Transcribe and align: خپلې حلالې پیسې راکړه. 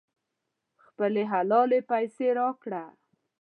خپلې 0.85 1.23
حلالې 1.31 1.79
پیسې 1.91 2.27
راکړه. 2.39 2.83